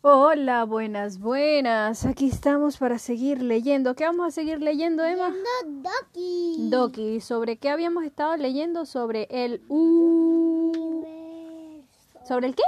Hola, 0.00 0.62
buenas, 0.62 1.18
buenas. 1.18 2.06
Aquí 2.06 2.28
estamos 2.28 2.76
para 2.76 3.00
seguir 3.00 3.42
leyendo. 3.42 3.96
¿Qué 3.96 4.04
vamos 4.04 4.28
a 4.28 4.30
seguir 4.30 4.62
leyendo, 4.62 5.04
Emma? 5.04 5.30
Leyendo 5.30 5.90
Doki. 5.90 6.68
Doki, 6.70 7.20
¿sobre 7.20 7.56
qué 7.56 7.68
habíamos 7.68 8.04
estado 8.04 8.36
leyendo? 8.36 8.86
Sobre 8.86 9.26
el 9.28 9.60
u... 9.68 10.70
Universo. 10.70 12.20
¿Sobre 12.28 12.46
el 12.46 12.54
qué? 12.54 12.62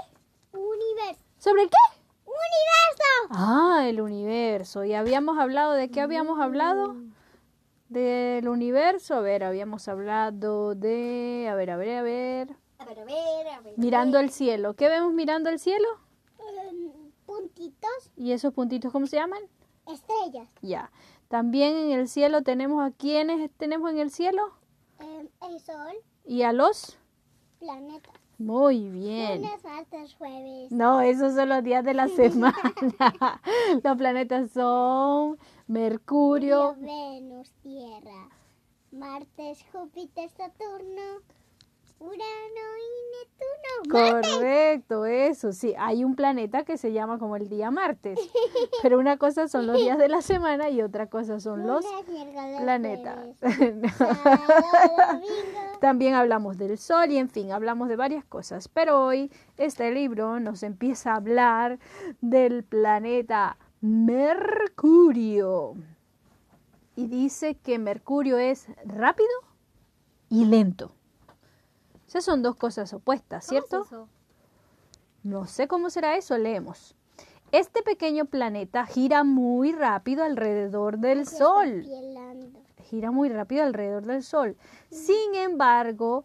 Universo. 0.53 1.23
¿Sobre 1.39 1.63
el 1.63 1.71
qué? 1.71 1.77
Universo. 2.25 3.29
Ah, 3.31 3.85
el 3.87 4.01
universo. 4.01 4.85
¿Y 4.85 4.95
habíamos 4.95 5.39
hablado 5.39 5.75
de 5.75 5.89
qué 5.89 6.01
habíamos 6.01 6.41
hablado? 6.41 6.97
Del 7.89 8.49
universo. 8.49 9.15
A 9.15 9.21
ver, 9.21 9.45
habíamos 9.45 9.87
hablado 9.87 10.75
de... 10.75 11.47
A 11.49 11.55
ver, 11.55 11.71
a 11.71 11.77
ver, 11.77 11.97
a 11.97 12.03
ver. 12.03 12.57
A 12.81 12.85
ver, 12.87 12.99
a 12.99 13.05
ver, 13.05 13.49
a 13.57 13.61
ver. 13.61 13.75
Mirando 13.77 14.19
el 14.19 14.31
cielo. 14.31 14.75
¿Qué 14.75 14.89
vemos 14.89 15.13
mirando 15.13 15.49
el 15.49 15.61
cielo? 15.61 15.87
Puntitos, 17.41 18.11
¿Y 18.17 18.33
esos 18.33 18.53
puntitos 18.53 18.93
cómo 18.93 19.07
se 19.07 19.17
llaman? 19.17 19.41
estrellas. 19.87 20.49
Ya. 20.63 20.91
También 21.29 21.77
en 21.77 21.91
el 21.99 22.09
cielo 22.09 22.43
tenemos 22.43 22.83
a 22.87 22.91
quiénes 22.93 23.51
tenemos 23.57 23.91
en 23.91 23.99
el 23.99 24.11
cielo 24.11 24.43
Em, 25.01 25.29
el 25.49 25.59
sol, 25.61 25.95
y 26.25 26.43
a 26.43 26.53
los. 26.53 26.99
planetas. 27.59 28.15
Muy 28.39 28.89
bien. 28.89 29.43
Lunes, 29.43 29.65
martes, 29.65 30.15
jueves. 30.15 30.71
No, 30.73 31.01
esos 31.01 31.35
son 31.35 31.49
los 31.51 31.63
días 31.65 31.85
de 31.85 31.95
la 31.95 32.09
semana. 32.17 32.55
los 33.83 33.97
planetas 33.97 34.51
son 34.53 35.39
Mercurio. 35.67 36.75
Venus, 36.79 37.51
Tierra. 37.63 38.29
Martes, 38.93 39.65
Júpiter, 39.73 40.29
Saturno. 40.31 41.23
Urano 42.01 42.17
y 42.17 43.19
Neptuno. 43.19 44.23
Correcto, 44.23 45.05
eso 45.05 45.53
sí. 45.53 45.75
Hay 45.79 46.03
un 46.03 46.17
planeta 46.17 46.65
que 46.65 46.79
se 46.79 46.95
llama 46.95 47.19
como 47.19 47.37
el 47.37 47.51
día 47.51 47.71
martes. 47.71 48.19
Pero 48.83 48.99
una 48.99 49.19
cosa 49.19 49.49
son 49.49 49.67
los 49.67 49.77
días 49.77 49.99
de 49.99 50.09
la 50.09 50.23
semana 50.23 50.71
y 50.71 50.81
otra 50.81 51.09
cosa 51.09 51.41
son 51.41 51.67
los 51.67 51.85
planetas. 52.59 53.37
También 55.81 56.15
hablamos 56.15 56.57
del 56.57 56.79
sol 56.79 57.11
y 57.11 57.19
en 57.19 57.29
fin, 57.29 57.53
hablamos 57.53 57.91
de 57.91 57.97
varias 57.97 58.25
cosas. 58.25 58.69
Pero 58.69 59.05
hoy 59.05 59.31
este 59.59 59.93
libro 59.93 60.41
nos 60.41 60.63
empieza 60.63 61.13
a 61.13 61.17
hablar 61.17 61.79
del 62.23 62.65
planeta 62.65 63.59
Mercurio. 63.83 65.75
Y 66.97 67.09
dice 67.09 67.57
que 67.57 67.79
Mercurio 67.79 68.39
es 68.39 68.69
rápido 68.87 69.29
y 70.31 70.47
lento. 70.47 70.95
Esas 72.11 72.25
son 72.25 72.43
dos 72.43 72.57
cosas 72.57 72.93
opuestas, 72.93 73.47
¿cierto? 73.47 73.87
No 75.23 75.47
sé 75.47 75.69
cómo 75.69 75.91
será 75.91 76.17
eso, 76.17 76.37
leemos. 76.37 76.97
Este 77.53 77.83
pequeño 77.83 78.25
planeta 78.25 78.85
gira 78.85 79.23
muy 79.23 79.73
rápido 79.73 80.25
alrededor 80.25 80.99
del 80.99 81.27
Sol 81.27 81.85
gira 82.91 83.11
muy 83.13 83.29
rápido 83.29 83.63
alrededor 83.63 84.05
del 84.05 84.23
Sol. 84.25 84.57
Sin 84.91 85.35
embargo, 85.37 86.25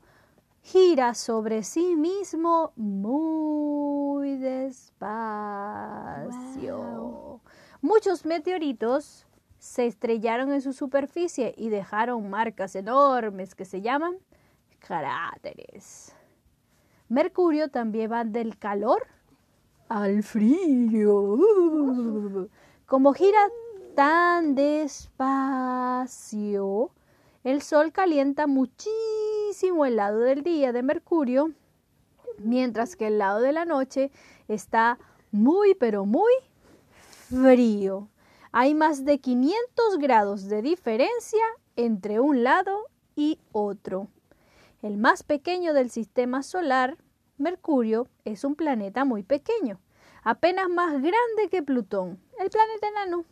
gira 0.63 1.13
sobre 1.13 1.61
sí 1.63 1.95
mismo 1.95 2.73
muy 2.75 4.37
despacio. 4.37 5.11
Muchos 7.81 8.25
meteoritos 8.25 9.27
se 9.59 9.85
estrellaron 9.85 10.51
en 10.51 10.61
su 10.61 10.73
superficie 10.73 11.53
y 11.55 11.69
dejaron 11.69 12.27
marcas 12.31 12.75
enormes 12.75 13.53
que 13.53 13.65
se 13.65 13.81
llaman 13.81 14.17
cráteres. 14.85 16.15
Mercurio 17.09 17.69
también 17.69 18.11
va 18.11 18.23
del 18.23 18.57
calor 18.57 19.07
al 19.89 20.23
frío. 20.23 21.37
Como 22.85 23.13
gira 23.13 23.39
tan 23.95 24.55
despacio, 24.55 25.21
el 27.43 27.61
sol 27.61 27.91
calienta 27.91 28.47
muchísimo 28.47 29.85
el 29.85 29.97
lado 29.97 30.19
del 30.19 30.41
día 30.43 30.71
de 30.71 30.81
Mercurio, 30.83 31.51
mientras 32.39 32.95
que 32.95 33.07
el 33.07 33.19
lado 33.19 33.39
de 33.41 33.51
la 33.51 33.65
noche 33.65 34.11
está 34.47 34.97
muy, 35.31 35.75
pero 35.75 36.05
muy 36.05 36.33
frío. 37.29 38.09
Hay 38.51 38.73
más 38.73 39.05
de 39.05 39.19
500 39.19 39.97
grados 39.99 40.47
de 40.47 40.61
diferencia 40.61 41.43
entre 41.75 42.19
un 42.19 42.43
lado 42.43 42.85
y 43.15 43.39
otro. 43.51 44.07
El 44.81 44.97
más 44.97 45.23
pequeño 45.23 45.73
del 45.73 45.89
sistema 45.89 46.43
solar, 46.43 46.97
Mercurio, 47.37 48.07
es 48.23 48.43
un 48.43 48.55
planeta 48.55 49.05
muy 49.05 49.23
pequeño, 49.23 49.79
apenas 50.23 50.69
más 50.69 50.93
grande 50.93 51.49
que 51.49 51.63
Plutón, 51.63 52.19
el 52.39 52.49
planeta 52.49 52.87
enano. 52.87 53.25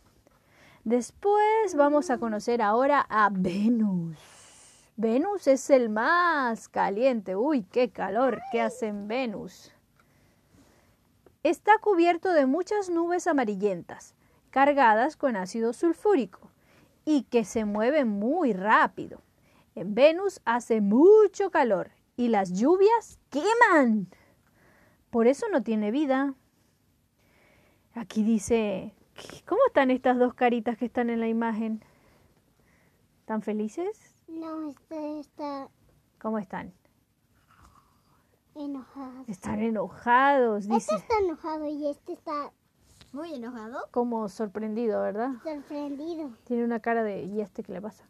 Después 0.84 1.74
vamos 1.76 2.10
a 2.10 2.18
conocer 2.18 2.60
ahora 2.60 3.06
a 3.08 3.30
Venus. 3.32 4.18
Venus 4.96 5.48
es 5.48 5.70
el 5.70 5.88
más 5.88 6.68
caliente. 6.68 7.34
Uy, 7.34 7.62
qué 7.62 7.90
calor 7.90 8.40
que 8.52 8.60
hace 8.60 8.86
en 8.86 9.08
Venus. 9.08 9.72
Está 11.42 11.78
cubierto 11.78 12.32
de 12.32 12.46
muchas 12.46 12.90
nubes 12.90 13.26
amarillentas, 13.26 14.14
cargadas 14.50 15.16
con 15.16 15.36
ácido 15.36 15.72
sulfúrico, 15.72 16.50
y 17.04 17.24
que 17.24 17.44
se 17.44 17.64
mueven 17.64 18.08
muy 18.08 18.52
rápido. 18.52 19.20
En 19.74 19.94
Venus 19.94 20.40
hace 20.44 20.80
mucho 20.80 21.50
calor 21.50 21.90
y 22.16 22.28
las 22.28 22.52
lluvias 22.52 23.18
queman. 23.30 24.08
Por 25.10 25.26
eso 25.26 25.46
no 25.50 25.62
tiene 25.62 25.90
vida. 25.90 26.34
Aquí 27.94 28.22
dice, 28.22 28.94
¿cómo 29.46 29.60
están 29.66 29.90
estas 29.90 30.18
dos 30.18 30.34
caritas 30.34 30.76
que 30.76 30.84
están 30.84 31.10
en 31.10 31.20
la 31.20 31.28
imagen? 31.28 31.84
¿Están 33.20 33.42
felices? 33.42 34.14
No, 34.28 34.68
este 34.68 35.20
está 35.20 35.68
¿Cómo 36.20 36.38
están? 36.38 36.72
enojado. 38.54 39.24
Están 39.26 39.60
enojados, 39.60 40.62
Este 40.64 40.74
dice, 40.74 40.94
está 40.94 41.14
enojado 41.18 41.66
y 41.66 41.88
este 41.88 42.12
está 42.12 42.52
muy 43.12 43.34
enojado. 43.34 43.80
como 43.90 44.28
sorprendido, 44.28 45.00
¿verdad? 45.02 45.30
Sorprendido. 45.42 46.30
Tiene 46.44 46.64
una 46.64 46.78
cara 46.80 47.02
de, 47.02 47.24
¿y 47.24 47.40
este 47.40 47.64
qué 47.64 47.72
le 47.72 47.82
pasa? 47.82 48.04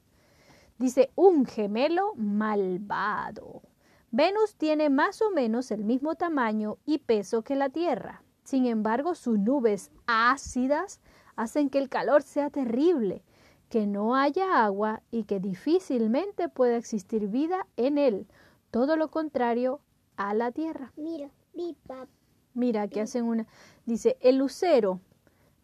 Dice, 0.85 1.11
un 1.15 1.47
gemelo 1.47 2.13
malvado. 2.15 3.63
Venus 4.11 4.55
tiene 4.57 4.91
más 4.91 5.23
o 5.23 5.31
menos 5.31 5.71
el 5.71 5.83
mismo 5.83 6.15
tamaño 6.15 6.77
y 6.85 6.99
peso 6.99 7.41
que 7.41 7.57
la 7.57 7.71
Tierra. 7.71 8.23
Sin 8.43 8.67
embargo, 8.67 9.15
sus 9.15 9.39
nubes 9.39 9.91
ácidas 10.07 11.01
hacen 11.37 11.71
que 11.71 11.79
el 11.79 11.89
calor 11.89 12.23
sea 12.23 12.51
terrible, 12.51 13.25
que 13.71 13.87
no 13.87 14.15
haya 14.15 14.63
agua 14.63 15.01
y 15.11 15.25
que 15.25 15.41
difícilmente 15.41 16.51
pueda 16.51 16.77
existir 16.77 17.29
vida 17.29 17.67
en 17.79 17.97
él. 17.97 18.27
Todo 18.71 18.99
lo 18.99 19.11
contrario 19.11 19.81
a 20.17 20.35
la 20.35 20.53
Tierra. 20.53 20.93
Mira, 20.99 21.31
pipa. 21.55 22.09
Mira, 22.53 22.89
que 22.89 23.01
hacen 23.01 23.25
una. 23.25 23.47
Dice, 23.87 24.19
el 24.21 24.37
lucero. 24.37 25.01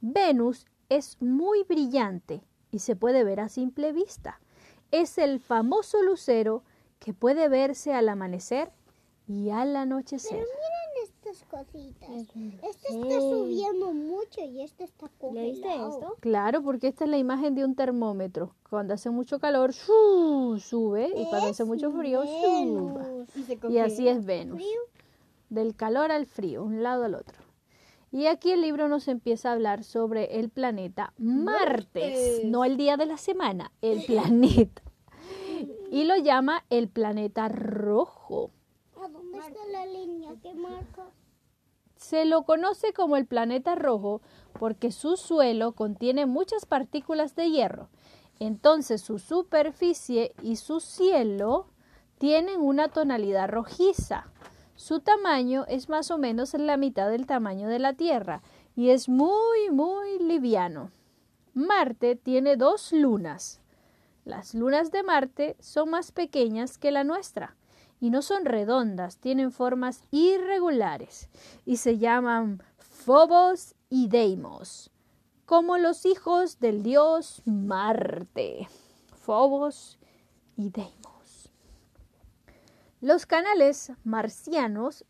Venus 0.01 0.65
es 0.89 1.21
muy 1.21 1.63
brillante 1.65 2.43
y 2.71 2.79
se 2.79 2.97
puede 2.97 3.23
ver 3.23 3.41
a 3.41 3.51
simple 3.51 3.93
vista. 3.93 4.41
Es 4.91 5.19
el 5.19 5.41
famoso 5.41 6.03
lucero 6.03 6.63
que 6.99 7.13
puede 7.15 7.49
verse 7.49 7.95
al 7.95 8.09
amanecer 8.09 8.71
y 9.29 9.51
al 9.51 9.77
anochecer. 9.77 10.31
Pero 10.31 10.43
miren 10.43 10.81
estas 11.05 11.45
cositas. 11.49 12.11
Este 12.11 12.89
está 12.89 13.21
subiendo 13.21 13.93
mucho 13.93 14.41
y 14.45 14.63
este 14.63 14.85
está 14.85 15.09
congelado. 15.19 16.01
esto? 16.01 16.17
Claro, 16.21 16.63
porque 16.63 16.89
esta 16.89 17.05
es 17.05 17.11
la 17.11 17.19
imagen 17.19 17.55
de 17.55 17.65
un 17.65 17.75
termómetro. 17.77 18.55
Cuando 18.69 18.95
hace 18.95 19.11
mucho 19.11 19.39
calor, 19.39 19.73
sube 19.73 21.11
y 21.17 21.25
cuando 21.27 21.49
hace 21.49 21.65
mucho 21.65 21.91
frío, 21.93 22.23
suba. 22.25 23.07
Y 23.69 23.79
así 23.79 24.09
es 24.09 24.25
Venus. 24.25 24.57
Frío. 24.57 24.81
del 25.49 25.75
calor 25.75 26.13
al 26.13 26.27
frío, 26.27 26.63
un 26.65 26.83
lado 26.83 27.05
al 27.05 27.15
otro. 27.15 27.39
Y 28.13 28.27
aquí 28.27 28.51
el 28.51 28.63
libro 28.63 28.89
nos 28.89 29.07
empieza 29.09 29.51
a 29.51 29.53
hablar 29.53 29.85
sobre 29.85 30.41
el 30.41 30.51
planeta 30.51 31.13
Martes, 31.17 31.85
Martes. 31.95 32.45
no 32.45 32.65
el 32.65 32.77
día 32.77 32.97
de 32.97 33.07
la 33.07 33.17
semana, 33.17 33.73
el 33.83 34.03
planeta. 34.07 34.83
Y 35.91 36.05
lo 36.05 36.17
llama 36.17 36.65
el 36.71 36.89
planeta 36.89 37.49
rojo. 37.49 38.51
¿A 38.97 39.09
dónde 39.09 39.39
está 39.39 39.67
la 39.71 39.87
línea 39.87 40.35
que 40.43 40.55
marca? 40.55 41.05
Se 41.97 42.25
lo 42.25 42.43
conoce 42.45 42.93
como 42.93 43.17
el 43.17 43.27
planeta 43.27 43.75
rojo 43.75 44.23
porque 44.59 44.91
su 44.91 45.17
suelo 45.17 45.73
contiene 45.73 46.27
muchas 46.27 46.67
partículas 46.67 47.37
de 47.37 47.51
hierro. 47.51 47.91
Entonces 48.39 49.03
su 49.03 49.19
superficie 49.19 50.33
y 50.43 50.57
su 50.57 50.81
cielo 50.81 51.67
tienen 52.19 52.61
una 52.61 52.89
tonalidad 52.89 53.49
rojiza. 53.51 54.33
Su 54.81 55.01
tamaño 55.01 55.67
es 55.69 55.91
más 55.91 56.11
o 56.11 56.17
menos 56.17 56.55
la 56.55 56.79
mitad 56.79 57.11
del 57.11 57.27
tamaño 57.27 57.69
de 57.69 57.79
la 57.79 57.93
Tierra 57.93 58.41
y 58.75 58.89
es 58.89 59.11
muy, 59.11 59.69
muy 59.71 60.19
liviano. 60.21 60.91
Marte 61.53 62.17
tiene 62.17 62.57
dos 62.57 62.91
lunas. 62.91 63.61
Las 64.25 64.55
lunas 64.55 64.91
de 64.91 65.03
Marte 65.03 65.55
son 65.61 65.91
más 65.91 66.13
pequeñas 66.13 66.79
que 66.79 66.93
la 66.93 67.05
nuestra 67.05 67.59
y 68.01 68.09
no 68.09 68.23
son 68.23 68.47
redondas, 68.47 69.19
tienen 69.19 69.53
formas 69.53 70.03
irregulares 70.13 71.29
y 71.67 71.77
se 71.77 71.99
llaman 71.99 72.63
Phobos 72.79 73.75
y 73.91 74.09
Deimos, 74.09 74.91
como 75.45 75.77
los 75.77 76.07
hijos 76.07 76.59
del 76.59 76.83
dios 76.83 77.43
Marte, 77.45 78.67
Fobos 79.15 79.99
y 80.57 80.71
Deimos. 80.71 81.00
Los 83.01 83.25
canales 83.25 83.93
marcianos. 84.05 85.07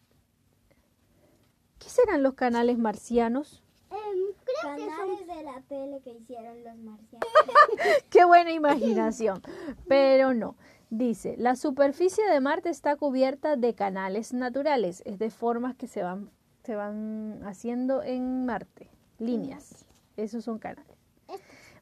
¿Qué 1.80 1.88
serán 1.88 2.22
los 2.22 2.34
canales 2.34 2.78
marcianos? 2.78 3.64
Em, 3.90 3.98
creo 4.44 4.76
que 4.76 4.82
son 4.82 4.88
Canales 4.90 5.26
de 5.26 5.42
la 5.42 5.60
tele 5.62 6.00
que 6.04 6.10
hicieron 6.10 6.62
los 6.62 6.76
marcianos. 6.76 7.28
Qué 8.10 8.24
buena 8.24 8.52
imaginación. 8.52 9.42
Pero 9.88 10.34
no. 10.34 10.54
Dice, 10.90 11.34
la 11.36 11.56
superficie 11.56 12.24
de 12.28 12.40
Marte 12.40 12.68
está 12.68 12.94
cubierta 12.94 13.56
de 13.56 13.74
canales 13.74 14.32
naturales, 14.32 15.02
es 15.04 15.18
de 15.18 15.30
formas 15.30 15.74
que 15.74 15.88
se 15.88 16.02
van, 16.02 16.30
se 16.64 16.76
van 16.76 17.40
haciendo 17.44 18.04
en 18.04 18.46
Marte, 18.46 18.88
líneas. 19.18 19.86
Esos 20.16 20.44
son 20.44 20.60
canales. 20.60 20.96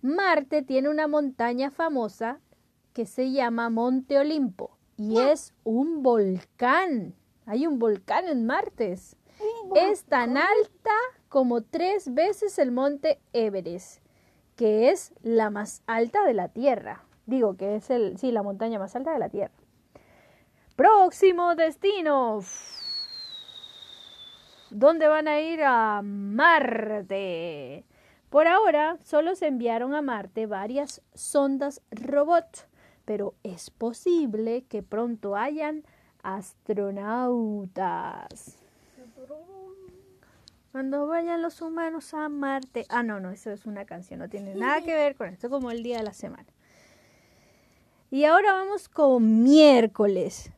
Marte 0.01 0.63
tiene 0.63 0.89
una 0.89 1.07
montaña 1.07 1.71
famosa 1.71 2.41
que 2.95 3.05
se 3.05 3.31
llama 3.31 3.69
Monte 3.69 4.19
Olimpo 4.19 4.78
y 4.99 5.19
es 5.19 5.55
un 5.65 6.03
volcán. 6.03 7.15
Hay 7.47 7.67
un 7.67 7.79
volcán 7.79 8.29
en 8.29 8.45
Marte. 8.45 8.93
Es 9.75 10.05
tan 10.05 10.37
alta 10.37 10.91
como 11.29 11.63
tres 11.63 12.13
veces 12.13 12.59
el 12.59 12.73
monte 12.73 13.21
Everest, 13.33 14.03
que 14.57 14.91
es 14.91 15.15
la 15.23 15.49
más 15.49 15.83
alta 15.87 16.25
de 16.25 16.35
la 16.35 16.49
Tierra. 16.49 17.05
Digo 17.27 17.57
que 17.57 17.77
es 17.77 17.89
el, 17.91 18.19
sí, 18.19 18.33
la 18.33 18.43
montaña 18.43 18.79
más 18.79 18.97
alta 18.97 19.13
de 19.13 19.21
la 19.21 19.29
Tierra. 19.29 19.55
Próximo 20.75 21.55
destino. 21.55 22.41
¿Dónde 24.71 25.09
van 25.09 25.29
a 25.29 25.41
ir 25.41 25.63
a 25.63 26.03
Marte? 26.03 27.85
Por 28.31 28.47
ahora 28.47 28.99
solo 29.05 29.35
se 29.37 29.47
enviaron 29.47 29.95
a 29.95 30.03
Marte 30.03 30.47
varias 30.47 31.03
sondas 31.15 31.81
robot, 31.91 32.69
pero 33.09 33.35
es 33.43 33.71
posible 33.71 34.65
que 34.69 34.83
pronto 34.83 35.35
hayan 35.35 35.83
astronautas. 36.23 38.59
Cuando 40.73 41.07
vayan 41.07 41.41
los 41.41 41.63
humanos 41.63 42.13
a 42.13 42.29
Marte. 42.29 42.85
Ah, 42.91 43.03
no, 43.03 43.19
no, 43.19 43.31
eso 43.31 43.51
es 43.51 43.65
una 43.65 43.87
canción, 43.87 44.21
no 44.21 44.29
tiene 44.29 44.55
nada 44.55 44.83
que 44.83 44.93
ver 44.93 45.17
con 45.17 45.31
esto, 45.31 45.49
como 45.49 45.71
el 45.71 45.83
día 45.83 45.97
de 45.97 46.03
la 46.03 46.13
semana. 46.13 46.45
Y 48.11 48.25
ahora 48.25 48.53
vamos 48.53 48.91
con 48.91 49.43
miércoles. 49.43 50.53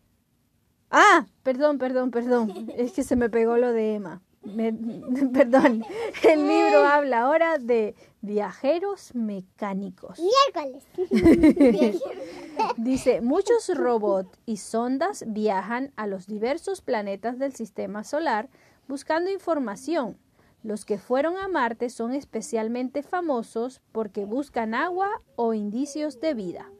Ah, 0.91 1.27
perdón, 1.45 1.79
perdón, 1.79 2.11
perdón. 2.11 2.53
Es 2.77 2.91
que 2.91 3.05
se 3.05 3.15
me 3.15 3.31
pegó 3.31 3.59
lo 3.59 3.73
de 3.73 3.95
Emma. 3.95 4.23
Me- 4.43 4.73
perdón. 5.33 5.85
El 6.23 6.49
libro 6.49 6.85
habla 6.87 7.23
ahora 7.23 7.59
de 7.59 7.95
viajeros 8.23 9.15
mecánicos. 9.15 10.19
miércoles. 10.55 10.87
Dice, 12.77 13.21
muchos 13.21 13.69
robots 13.77 14.39
y 14.47 14.57
sondas 14.59 15.25
viajan 15.27 15.93
a 15.97 16.07
los 16.07 16.27
diversos 16.27 16.81
planetas 16.81 17.39
del 17.39 17.55
sistema 17.55 18.05
solar 18.05 18.49
buscando 18.89 19.31
información. 19.31 20.17
Los 20.63 20.85
que 20.85 20.99
fueron 20.99 21.39
a 21.39 21.49
Marte 21.49 21.89
son 21.89 22.13
especialmente 22.13 23.03
famosos 23.03 23.81
porque 23.93 24.27
buscan 24.27 24.75
agua 24.75 25.23
o 25.37 25.55
indicios 25.55 26.21
de 26.21 26.35
vida. 26.35 26.71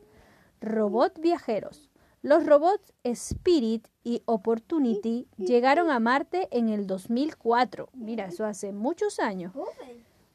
Robot 0.61 1.19
viajeros. 1.21 1.90
Los 2.23 2.45
robots 2.45 2.93
Spirit 3.03 3.89
y 4.05 4.23
Opportunity 4.27 5.27
llegaron 5.39 5.91
a 5.91 5.99
Marte 6.01 6.49
en 6.51 6.69
el 6.69 6.87
2004. 6.87 7.89
Mira, 7.95 8.27
eso 8.27 8.45
hace 8.45 8.73
muchos 8.73 9.19
años. 9.19 9.55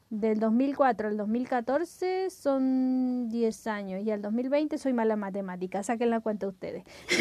Del 0.10 0.40
2004 0.40 1.10
al 1.10 1.18
2014 1.18 2.30
son 2.32 3.30
10 3.30 3.68
años 3.68 4.04
y 4.04 4.10
al 4.10 4.22
2020 4.22 4.80
soy 4.80 4.94
mala 4.94 5.14
en 5.14 5.20
matemáticas, 5.20 5.86
saquen 5.86 6.10
la 6.10 6.22
cuenta 6.22 6.48
ustedes. 6.48 6.84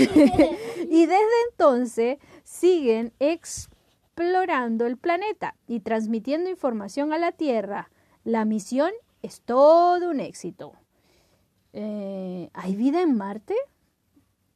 y 0.91 1.07
desde 1.07 1.41
entonces 1.51 2.19
siguen 2.45 3.13
explorando 3.19 4.87
el 4.87 4.97
planeta 4.97 5.57
y 5.67 5.81
transmitiendo 5.81 6.49
información 6.49 7.13
a 7.13 7.19
la 7.19 7.33
Tierra. 7.33 7.91
La 8.23 8.47
misión 8.47 8.93
es 9.21 9.43
todo 9.43 10.09
un 10.09 10.21
éxito. 10.21 10.73
Eh, 11.75 12.49
¿Hay 12.55 12.77
vida 12.77 13.03
en 13.03 13.17
Marte? 13.17 13.57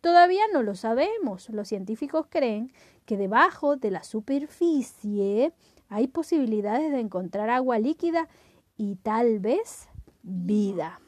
Todavía 0.01 0.43
no 0.53 0.63
lo 0.63 0.75
sabemos. 0.75 1.49
Los 1.51 1.69
científicos 1.69 2.27
creen 2.29 2.73
que 3.05 3.17
debajo 3.17 3.77
de 3.77 3.91
la 3.91 4.05
superficie 4.05 5.53
hay 5.89 6.07
posibilidades 6.07 6.93
de 6.93 7.01
encontrar 7.01 7.51
agua 7.51 7.79
líquida 7.79 8.29
y 8.77 8.97
tal 8.97 9.41
vez 9.41 9.89
vida. 10.23 11.01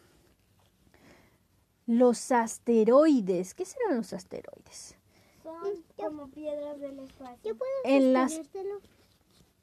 Los 1.87 2.33
asteroides. 2.33 3.55
¿Qué 3.55 3.65
serán 3.65 3.97
los 3.97 4.13
asteroides? 4.13 4.97
Son 5.43 5.85
como 5.97 6.29
piedras 6.29 6.79
del 6.81 6.99
espacio. 7.01 7.39
¿Yo 7.45 7.57
puedo 7.57 7.71
En 7.85 8.13
las-? 8.13 8.41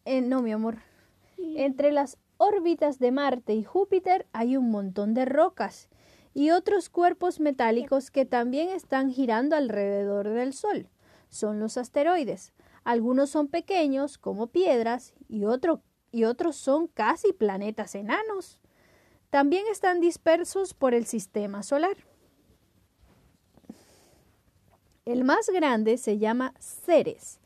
Eh, 0.06 0.22
no, 0.22 0.42
mi 0.42 0.52
amor. 0.52 0.78
Entre 1.38 1.92
las 1.92 2.18
órbitas 2.38 3.00
de 3.00 3.12
Marte 3.12 3.54
y 3.54 3.64
Júpiter 3.64 4.26
hay 4.32 4.58
un 4.58 4.72
montón 4.72 5.14
de 5.14 5.26
rocas 5.26 5.90
y 6.38 6.52
otros 6.52 6.92
cuerpos 6.92 7.40
metálicos 7.40 8.12
que 8.12 8.24
también 8.24 8.70
están 8.70 9.10
girando 9.10 9.56
alrededor 9.56 10.30
del 10.30 10.54
Sol. 10.54 10.88
Son 11.30 11.60
los 11.60 11.78
asteroides. 11.78 12.54
Algunos 12.84 13.32
son 13.32 13.48
pequeños, 13.48 14.20
como 14.20 14.46
piedras, 14.46 15.16
y, 15.28 15.46
y 16.12 16.24
otros 16.26 16.56
son 16.56 16.86
casi 16.90 17.34
planetas 17.34 17.96
enanos. 17.96 18.60
También 19.32 19.66
están 19.72 20.00
dispersos 20.00 20.76
por 20.76 20.94
el 20.94 21.08
sistema 21.08 21.64
solar. 21.64 21.98
El 25.06 25.24
más 25.24 25.50
grande 25.50 25.98
se 25.98 26.20
llama 26.20 26.54
Ceres 26.60 27.40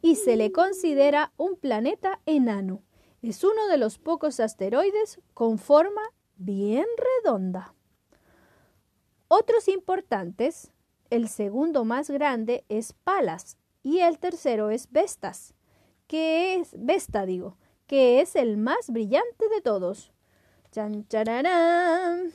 y 0.00 0.16
se 0.16 0.36
le 0.36 0.50
considera 0.50 1.34
un 1.36 1.56
planeta 1.56 2.20
enano. 2.24 2.82
Es 3.20 3.44
uno 3.44 3.66
de 3.68 3.76
los 3.76 3.98
pocos 3.98 4.40
asteroides 4.40 5.20
con 5.34 5.58
forma 5.58 6.00
bien 6.38 6.86
redonda. 7.22 7.74
Otros 9.32 9.68
importantes, 9.68 10.72
el 11.08 11.28
segundo 11.28 11.84
más 11.84 12.10
grande 12.10 12.64
es 12.68 12.94
Palas 12.94 13.58
y 13.80 14.00
el 14.00 14.18
tercero 14.18 14.70
es 14.70 14.90
Vestas, 14.90 15.54
que 16.08 16.56
es 16.56 16.74
Vesta, 16.76 17.26
digo, 17.26 17.56
que 17.86 18.20
es 18.20 18.34
el 18.34 18.56
más 18.56 18.90
brillante 18.90 19.48
de 19.48 19.60
todos. 19.60 20.10
Chan, 20.72 21.06
chararán. 21.06 22.32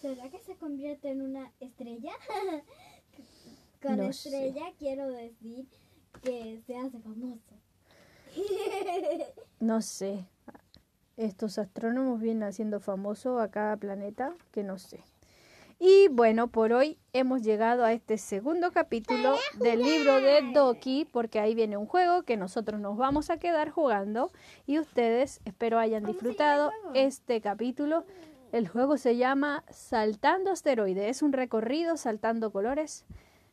¿Será 0.00 0.30
que 0.30 0.38
se 0.38 0.56
convierte 0.56 1.10
en 1.10 1.20
una 1.20 1.52
estrella? 1.60 2.12
Con 3.82 3.98
No 3.98 4.10
sé. 4.14 4.30
estrella 4.30 4.72
quiero 4.78 5.06
decir 5.06 5.66
que 6.22 6.62
se 6.66 6.78
hace 6.78 6.98
famoso. 6.98 7.42
No 9.60 9.82
sé. 9.82 10.24
Estos 11.18 11.58
astrónomos 11.58 12.22
vienen 12.22 12.44
haciendo 12.44 12.80
famoso 12.80 13.38
a 13.38 13.50
cada 13.50 13.76
planeta, 13.76 14.34
que 14.50 14.62
no 14.62 14.78
sé. 14.78 15.04
Y 15.80 16.08
bueno, 16.08 16.48
por 16.48 16.72
hoy 16.72 16.98
hemos 17.12 17.42
llegado 17.42 17.84
a 17.84 17.92
este 17.92 18.18
segundo 18.18 18.72
capítulo 18.72 19.36
del 19.60 19.80
libro 19.80 20.20
de 20.20 20.50
Doki, 20.52 21.04
porque 21.04 21.38
ahí 21.38 21.54
viene 21.54 21.76
un 21.76 21.86
juego 21.86 22.24
que 22.24 22.36
nosotros 22.36 22.80
nos 22.80 22.96
vamos 22.96 23.30
a 23.30 23.38
quedar 23.38 23.70
jugando 23.70 24.32
y 24.66 24.80
ustedes 24.80 25.40
espero 25.44 25.78
hayan 25.78 26.04
disfrutado 26.04 26.72
este 26.94 27.40
capítulo. 27.40 28.04
El 28.50 28.66
juego 28.66 28.96
se 28.96 29.16
llama 29.16 29.62
Saltando 29.70 30.50
Asteroide. 30.50 31.10
Es 31.10 31.22
un 31.22 31.32
recorrido 31.32 31.96
saltando 31.96 32.50
colores 32.50 33.04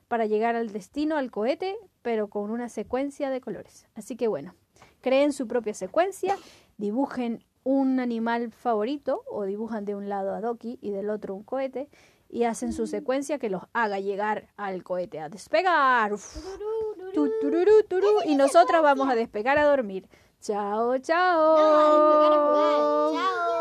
para 0.08 0.26
llegar 0.26 0.56
al 0.56 0.72
destino, 0.72 1.18
al 1.18 1.30
cohete, 1.30 1.76
pero 2.02 2.28
con 2.28 2.50
una 2.50 2.70
secuencia 2.70 3.30
de 3.30 3.40
colores. 3.40 3.86
Así 3.94 4.16
que 4.16 4.28
bueno, 4.28 4.56
creen 5.02 5.32
su 5.32 5.48
propia 5.48 5.76
secuencia, 5.76 6.38
dibujen 6.78 7.44
un 7.64 8.00
animal 8.00 8.52
favorito 8.52 9.24
o 9.30 9.44
dibujan 9.44 9.86
de 9.86 9.96
un 9.96 10.08
lado 10.08 10.34
a 10.34 10.42
Doki 10.42 10.78
y 10.82 10.92
del 10.92 11.10
otro 11.10 11.36
un 11.36 11.44
cohete 11.44 11.90
y 12.30 12.44
hacen 12.44 12.74
su 12.74 12.88
secuencia 12.88 13.40
que 13.40 13.50
los 13.50 13.64
haga 13.74 14.00
llegar 14.00 14.48
al 14.58 14.84
cohete 14.84 15.20
a 15.20 15.30
despegar. 15.30 16.14
Y 18.26 18.36
nosotras 18.36 18.82
vamos 18.82 19.10
a 19.10 19.16
despegar 19.16 19.58
a 19.58 19.66
dormir. 19.66 20.08
Chao, 20.42 20.98
chao. 21.00 21.58
Chao. 23.14 23.55